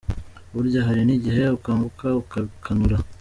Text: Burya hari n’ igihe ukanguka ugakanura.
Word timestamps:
Burya 0.53 0.81
hari 0.87 1.01
n’ 1.05 1.09
igihe 1.17 1.43
ukanguka 1.57 2.05
ugakanura. 2.21 2.97